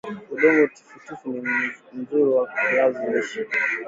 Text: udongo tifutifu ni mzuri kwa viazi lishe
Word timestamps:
udongo 0.33 0.63
tifutifu 0.73 1.27
ni 1.41 1.59
mzuri 1.95 2.25
kwa 2.31 2.45
viazi 2.71 3.01
lishe 3.13 3.41